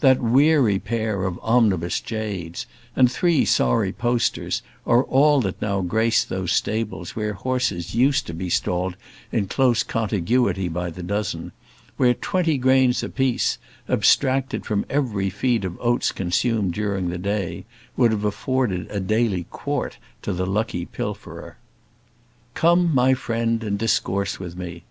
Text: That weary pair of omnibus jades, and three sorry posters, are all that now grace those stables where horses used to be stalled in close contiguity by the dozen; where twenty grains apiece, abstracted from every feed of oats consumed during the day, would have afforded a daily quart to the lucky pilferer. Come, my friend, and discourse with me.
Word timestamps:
That 0.00 0.22
weary 0.22 0.78
pair 0.78 1.24
of 1.24 1.38
omnibus 1.42 2.00
jades, 2.00 2.64
and 2.96 3.12
three 3.12 3.44
sorry 3.44 3.92
posters, 3.92 4.62
are 4.86 5.02
all 5.04 5.42
that 5.42 5.60
now 5.60 5.82
grace 5.82 6.24
those 6.24 6.50
stables 6.54 7.14
where 7.14 7.34
horses 7.34 7.94
used 7.94 8.26
to 8.28 8.32
be 8.32 8.48
stalled 8.48 8.96
in 9.30 9.48
close 9.48 9.82
contiguity 9.82 10.68
by 10.68 10.88
the 10.88 11.02
dozen; 11.02 11.52
where 11.98 12.14
twenty 12.14 12.56
grains 12.56 13.02
apiece, 13.02 13.58
abstracted 13.86 14.64
from 14.64 14.86
every 14.88 15.28
feed 15.28 15.62
of 15.62 15.76
oats 15.78 16.10
consumed 16.10 16.72
during 16.72 17.10
the 17.10 17.18
day, 17.18 17.66
would 17.98 18.12
have 18.12 18.24
afforded 18.24 18.90
a 18.90 18.98
daily 18.98 19.44
quart 19.50 19.98
to 20.22 20.32
the 20.32 20.46
lucky 20.46 20.86
pilferer. 20.86 21.58
Come, 22.54 22.94
my 22.94 23.12
friend, 23.12 23.62
and 23.62 23.78
discourse 23.78 24.40
with 24.40 24.56
me. 24.56 24.84